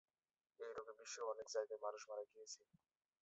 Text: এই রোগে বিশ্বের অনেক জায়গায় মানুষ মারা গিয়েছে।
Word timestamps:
এই 0.59 0.71
রোগে 0.75 0.93
বিশ্বের 0.99 1.29
অনেক 1.31 1.47
জায়গায় 1.55 1.83
মানুষ 1.85 2.01
মারা 2.09 2.23
গিয়েছে। 2.29 2.61